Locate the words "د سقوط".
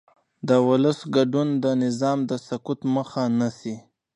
2.29-2.79